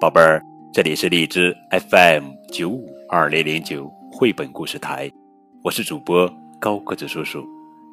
[0.00, 0.40] 宝贝儿，
[0.72, 5.10] 这里是荔枝 FM 九五二零零九绘本故事台，
[5.64, 7.44] 我是主播高个子叔叔，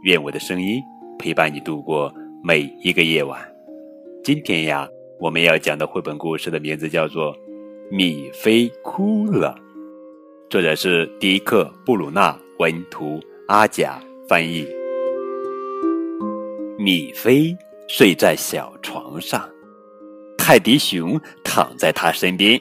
[0.04, 0.84] 愿我的声音
[1.18, 2.14] 陪伴你度过
[2.44, 3.40] 每一个夜晚。
[4.24, 4.88] 今天呀，
[5.20, 7.34] 我们要讲的绘本故事的名字叫做
[7.90, 9.56] 《米菲哭了》，
[10.52, 14.83] 作者是迪克·布鲁纳，文图，阿甲翻译。
[16.84, 19.50] 米菲睡在小床上。
[20.38, 22.60] 泰迪熊躺在他身边，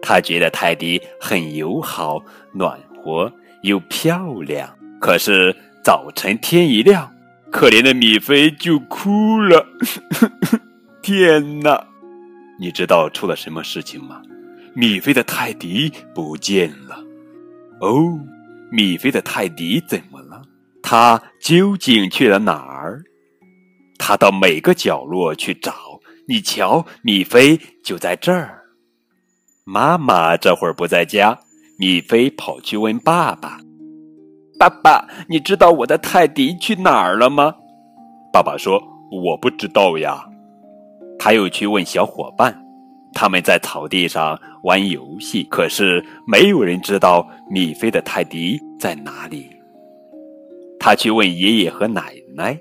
[0.00, 2.18] 他觉得泰迪很友好、
[2.54, 3.30] 暖和
[3.64, 4.74] 又漂亮。
[4.98, 5.54] 可是
[5.84, 7.12] 早晨天一亮，
[7.52, 9.66] 可怜的米菲就哭了。
[11.02, 11.86] 天哪！
[12.58, 14.22] 你知道出了什么事情吗？
[14.72, 16.98] 米菲的泰迪不见了。
[17.80, 18.18] 哦，
[18.72, 20.40] 米菲的泰迪怎么了？
[20.82, 23.04] 他究竟去了哪儿？
[23.98, 25.74] 他到每个角落去找。
[26.26, 28.62] 你瞧，米菲就在这儿。
[29.64, 31.38] 妈妈这会儿不在家，
[31.78, 33.58] 米菲跑去问爸爸
[34.58, 37.54] ：“爸爸，你知道我的泰迪去哪儿了吗？”
[38.32, 40.22] 爸爸说：“我不知道呀。”
[41.18, 42.54] 他又去问小伙伴，
[43.14, 49.50] 他们在草地上玩游戏，可是没有人知道米菲的泰迪在哪里。
[50.78, 52.58] 他去问爷爷和奶奶，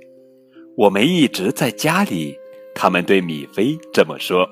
[0.78, 2.38] 我们一直在家里。
[2.76, 4.48] 他们对米菲这么说：“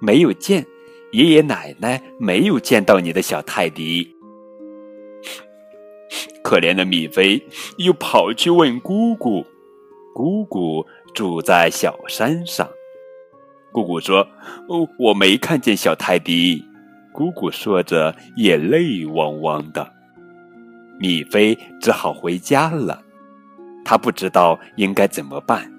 [0.00, 0.64] 没有见，
[1.10, 4.14] 爷爷奶奶没有见到你的小泰迪。”
[6.44, 7.42] 可怜的米菲
[7.78, 9.44] 又跑去问姑姑，
[10.14, 12.68] 姑姑住在小山上。
[13.72, 14.20] 姑姑说
[14.70, 16.64] ：“哦，我没看见小泰迪。”
[17.12, 19.92] 姑姑说着，眼泪汪汪的。
[21.00, 23.02] 米菲只好回家了，
[23.84, 25.70] 他不知道应该怎么办。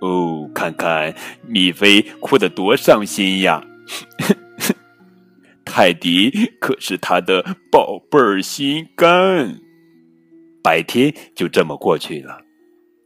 [0.00, 1.14] 哦，看看
[1.46, 3.62] 米菲哭得多伤心呀！
[5.64, 6.30] 泰迪
[6.60, 9.58] 可是他的宝贝儿心肝。
[10.62, 12.40] 白天就这么过去了，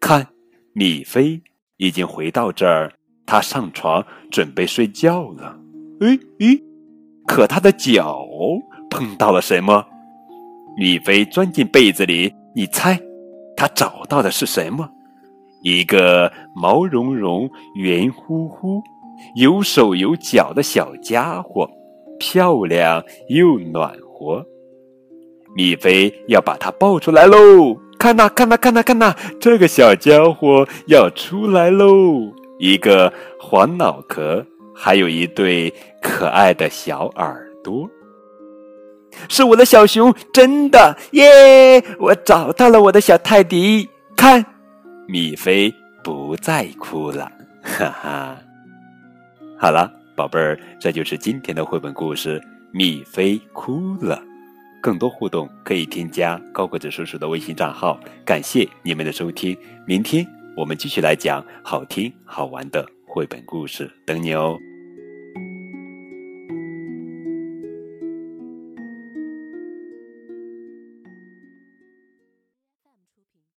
[0.01, 0.27] 看，
[0.73, 1.41] 米菲
[1.77, 2.93] 已经回到这儿，
[3.27, 5.59] 他上床准备睡觉了。
[6.01, 6.59] 哎哎，
[7.27, 8.27] 可他的脚
[8.91, 9.85] 碰到了什么？
[10.77, 12.99] 米菲钻进被子里，你猜，
[13.57, 14.89] 他找到的是什么？
[15.63, 18.83] 一个毛茸茸、圆乎乎、
[19.37, 21.71] 有手有脚的小家伙，
[22.19, 24.45] 漂亮又暖和。
[25.55, 27.77] 米菲要把它抱出来喽！
[27.99, 32.33] 看呐，看呐，看呐，看呐，这个小家伙要出来喽！
[32.59, 37.89] 一个黄脑壳，还有一对可爱的小耳朵，
[39.29, 41.83] 是我的小熊，真的耶！
[41.99, 44.45] 我找到了我的小泰迪，看。
[45.09, 47.31] 米菲不再哭了，
[47.63, 48.37] 哈哈。
[49.59, 52.41] 好了，宝贝儿，这就是今天的绘本故事
[52.73, 54.17] 《米菲哭了》。
[54.81, 58.01] 更多互动可以添加高个子叔叔的微信账号。
[58.25, 59.57] 感谢你们的收听，
[59.87, 64.59] 明天我们继续来讲好听好玩的绘本故事，等你哦。